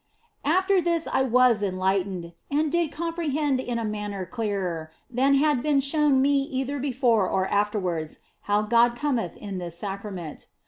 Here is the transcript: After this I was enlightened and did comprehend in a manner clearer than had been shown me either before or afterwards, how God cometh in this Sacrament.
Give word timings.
After 0.45 0.81
this 0.81 1.05
I 1.13 1.21
was 1.21 1.61
enlightened 1.61 2.33
and 2.49 2.71
did 2.71 2.91
comprehend 2.91 3.59
in 3.59 3.77
a 3.77 3.85
manner 3.85 4.25
clearer 4.25 4.89
than 5.11 5.35
had 5.35 5.61
been 5.61 5.79
shown 5.79 6.23
me 6.23 6.41
either 6.41 6.79
before 6.79 7.29
or 7.29 7.45
afterwards, 7.45 8.17
how 8.49 8.63
God 8.63 8.95
cometh 8.95 9.37
in 9.37 9.59
this 9.59 9.77
Sacrament. 9.77 10.47